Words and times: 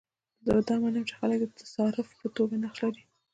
زه 0.45 0.51
دا 0.69 0.75
منم 0.83 1.03
چې 1.09 1.13
خلک 1.19 1.39
د 1.57 1.61
صارف 1.75 2.07
په 2.19 2.27
توګه 2.35 2.55
نقش 2.63 2.79
لري. 2.85 3.03